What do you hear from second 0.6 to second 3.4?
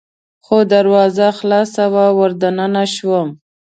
دروازه خلاصه وه، ور دننه شوم.